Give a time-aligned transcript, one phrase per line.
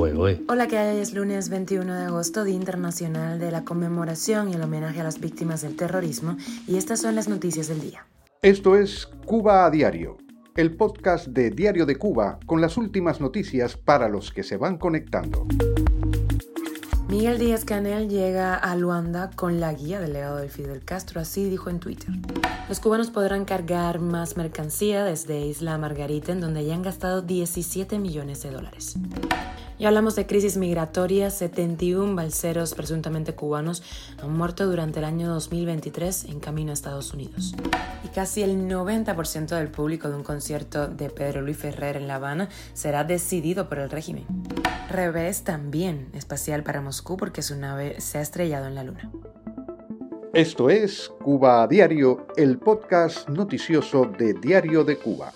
[0.00, 0.98] Hola, ¿qué hay?
[0.98, 5.18] Es lunes 21 de agosto, Día Internacional de la Conmemoración y el homenaje a las
[5.18, 6.36] víctimas del terrorismo,
[6.68, 8.06] y estas son las noticias del día.
[8.40, 10.16] Esto es Cuba a Diario,
[10.54, 14.78] el podcast de Diario de Cuba con las últimas noticias para los que se van
[14.78, 15.48] conectando.
[17.18, 21.50] Miguel Díaz Canel llega a Luanda con la guía del legado de Fidel Castro, así
[21.50, 22.14] dijo en Twitter.
[22.68, 27.98] Los cubanos podrán cargar más mercancía desde Isla Margarita, en donde ya han gastado 17
[27.98, 28.94] millones de dólares.
[29.80, 31.30] Y hablamos de crisis migratoria.
[31.30, 33.82] 71 balseros presuntamente cubanos
[34.22, 37.52] han muerto durante el año 2023 en camino a Estados Unidos.
[38.04, 42.14] Y casi el 90% del público de un concierto de Pedro Luis Ferrer en La
[42.14, 44.24] Habana será decidido por el régimen.
[44.88, 49.10] Revés también espacial para Moscú porque su nave se ha estrellado en la Luna.
[50.32, 55.32] Esto es Cuba a Diario, el podcast noticioso de Diario de Cuba.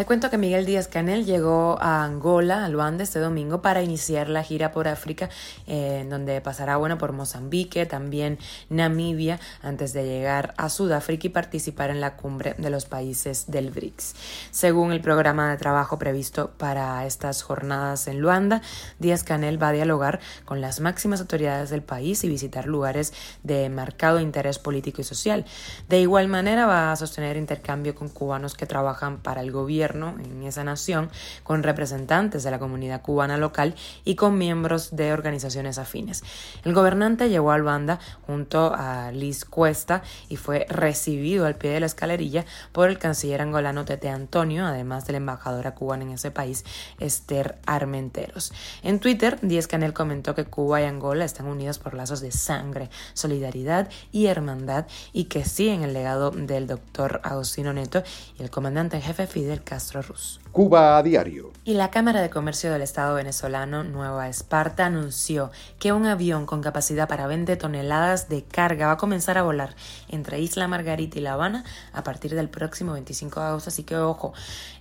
[0.00, 4.30] Te cuento que Miguel Díaz Canel llegó a Angola, a Luanda, este domingo para iniciar
[4.30, 5.28] la gira por África,
[5.66, 8.38] en donde pasará bueno por Mozambique, también
[8.70, 13.72] Namibia, antes de llegar a Sudáfrica y participar en la cumbre de los países del
[13.72, 14.14] BRICS.
[14.50, 18.62] Según el programa de trabajo previsto para estas jornadas en Luanda,
[19.00, 23.68] Díaz Canel va a dialogar con las máximas autoridades del país y visitar lugares de
[23.68, 25.44] marcado interés político y social.
[25.90, 30.42] De igual manera va a sostener intercambio con cubanos que trabajan para el gobierno en
[30.44, 31.10] esa nación
[31.42, 33.74] con representantes de la comunidad cubana local
[34.04, 36.22] y con miembros de organizaciones afines.
[36.64, 41.80] El gobernante llegó al banda junto a Liz Cuesta y fue recibido al pie de
[41.80, 46.30] la escalerilla por el canciller angolano Tete Antonio, además de la embajadora cubana en ese
[46.30, 46.64] país,
[46.98, 48.52] Esther Armenteros.
[48.82, 52.90] En Twitter, Díez Canel comentó que Cuba y Angola están unidos por lazos de sangre,
[53.14, 58.02] solidaridad y hermandad y que siguen el legado del doctor Agostino Neto
[58.38, 60.38] y el comandante en jefe Fidel Castro Castro Russo.
[60.52, 61.52] Cuba a diario.
[61.62, 66.60] Y la Cámara de Comercio del Estado venezolano Nueva Esparta anunció que un avión con
[66.60, 69.76] capacidad para 20 toneladas de carga va a comenzar a volar
[70.08, 73.68] entre Isla Margarita y La Habana a partir del próximo 25 de agosto.
[73.68, 74.32] Así que ojo,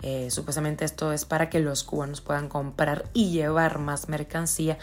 [0.01, 4.79] eh, supuestamente esto es para que los cubanos puedan comprar y llevar más mercancía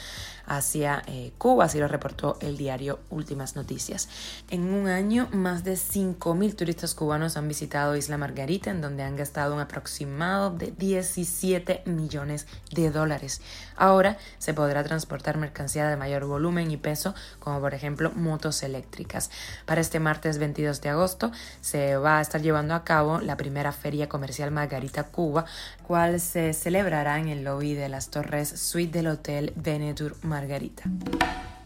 [0.46, 4.08] hacia eh, Cuba, así lo reportó el diario Últimas Noticias.
[4.48, 9.16] En un año, más de 5.000 turistas cubanos han visitado Isla Margarita, en donde han
[9.16, 13.40] gastado un aproximado de 17 millones de dólares.
[13.76, 19.30] Ahora se podrá transportar mercancía de mayor volumen y peso, como por ejemplo motos eléctricas.
[19.64, 23.72] Para este martes 22 de agosto se va a estar llevando a cabo la primera
[23.72, 25.44] feria comercial Margarita Cuba,
[25.86, 30.84] cual se celebrará en el lobby de las Torres Suite del Hotel Venetur Margarita.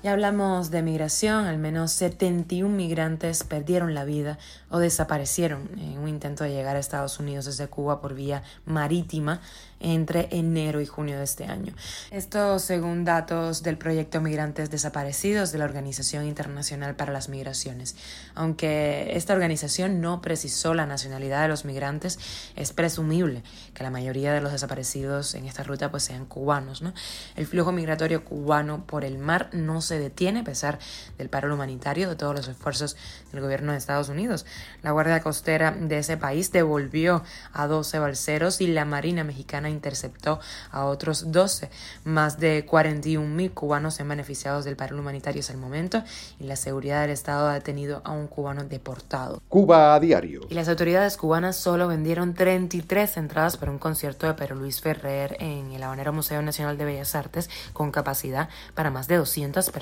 [0.03, 4.39] Ya hablamos de migración, al menos 71 migrantes perdieron la vida
[4.71, 9.43] o desaparecieron en un intento de llegar a Estados Unidos desde Cuba por vía marítima
[9.81, 11.75] entre enero y junio de este año.
[12.11, 17.97] Esto según datos del proyecto Migrantes Desaparecidos de la Organización Internacional para las Migraciones.
[18.35, 22.19] Aunque esta organización no precisó la nacionalidad de los migrantes,
[22.57, 23.43] es presumible
[23.75, 26.83] que la mayoría de los desaparecidos en esta ruta pues sean cubanos.
[26.83, 26.93] ¿no?
[27.37, 30.79] El flujo migratorio cubano por el mar no detiene a pesar
[31.19, 32.97] del paro humanitario, de todos los esfuerzos
[33.33, 34.47] del gobierno de Estados Unidos.
[34.83, 40.41] La Guardia Costera de ese país devolvió a 12 balseros y la Marina Mexicana interceptó
[40.71, 41.71] a otros 12.
[42.05, 46.03] Más de 41 mil cubanos se han beneficiado del paro humanitario hasta el momento
[46.39, 49.43] y la seguridad del Estado ha detenido a un cubano deportado.
[49.49, 50.43] Cuba a diario.
[50.49, 55.37] Y las autoridades cubanas solo vendieron 33 entradas para un concierto de Pedro Luis Ferrer
[55.41, 59.80] en el Habanero Museo Nacional de Bellas Artes con capacidad para más de 200 personas.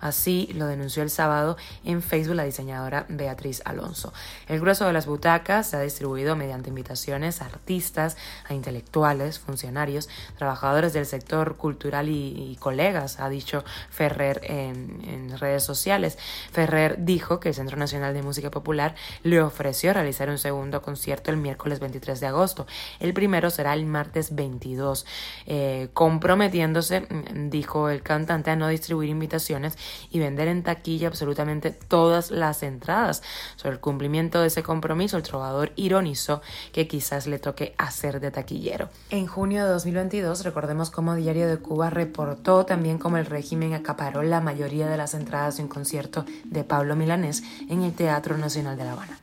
[0.00, 4.12] Así lo denunció el sábado en Facebook la diseñadora Beatriz Alonso.
[4.48, 8.16] El grueso de las butacas se ha distribuido mediante invitaciones a artistas,
[8.48, 16.18] a intelectuales, funcionarios, trabajadores del sector cultural y, colegas, ha dicho Ferrer en, redes sociales.
[16.52, 21.30] Ferrer dijo que el Centro Nacional de Música Popular le ofreció realizar un segundo concierto
[21.30, 22.66] el miércoles 23 de agosto.
[23.00, 25.04] El primero será el martes 22,
[25.46, 29.76] eh, comprometiéndose, mm, dijo el cantante, a no distribuir invitaciones
[30.10, 33.22] y vender en taquilla absolutamente todas las entradas.
[33.56, 36.42] Sobre el cumplimiento de ese compromiso, el trovador ironizó
[36.72, 38.88] que quizás le toque hacer de taquillero.
[39.10, 44.22] En junio de 2022, recordemos cómo Diario de Cuba reportó también cómo el régimen acaparó
[44.22, 48.76] la mayoría de las entradas de un concierto de Pablo Milanés en el Teatro Nacional
[48.76, 49.20] de La Habana.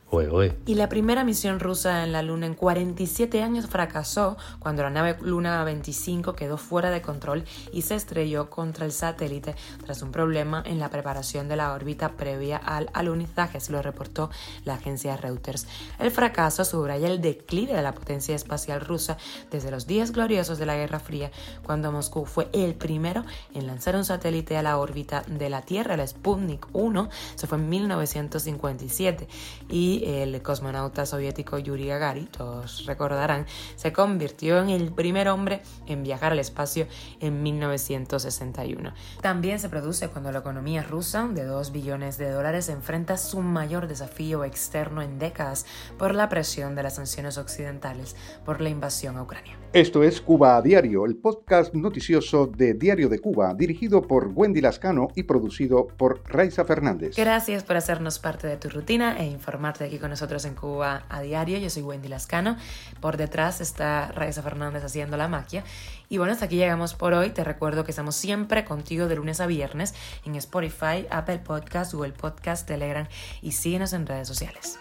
[0.66, 5.16] Y la primera misión rusa en la Luna en 47 años fracasó cuando la nave
[5.22, 10.62] Luna 25 quedó fuera de control y se estrelló contra el satélite tras un problema
[10.66, 14.30] en la preparación de la órbita previa al alunizaje, se lo reportó
[14.64, 15.66] la agencia Reuters.
[15.98, 19.16] El fracaso subraya el declive de la potencia espacial rusa
[19.50, 21.30] desde los días gloriosos de la Guerra Fría,
[21.64, 23.24] cuando Moscú fue el primero
[23.54, 27.58] en lanzar un satélite a la órbita de la Tierra, el Sputnik 1, se fue
[27.58, 29.28] en 1957,
[29.68, 33.46] y el cosmonauta soviético Yuri Gagarin, todos recordarán,
[33.76, 36.86] se convirtió en el primer hombre en viajar al espacio
[37.20, 38.92] en 1961.
[39.20, 43.88] También se produce cuando la economía rusa, de 2 billones de dólares, enfrenta su mayor
[43.88, 45.64] desafío externo en décadas
[45.96, 48.14] por la presión de las sanciones occidentales
[48.44, 49.56] por la invasión a Ucrania.
[49.72, 54.60] Esto es Cuba a Diario, el podcast noticioso de Diario de Cuba, dirigido por Wendy
[54.60, 57.16] Lascano y producido por Raiza Fernández.
[57.16, 61.22] Gracias por hacernos parte de tu rutina e informarte aquí con nosotros en Cuba a
[61.22, 61.58] Diario.
[61.58, 62.56] Yo soy Wendy Lascano.
[63.00, 65.64] Por detrás está Raiza Fernández haciendo la magia.
[66.08, 67.30] Y bueno, hasta aquí llegamos por hoy.
[67.30, 72.12] Te recuerdo que estamos siempre contigo de lunes a viernes en Spotify, Apple Podcast, Google
[72.12, 73.06] Podcast, Telegram
[73.42, 74.78] y síguenos en redes sociales.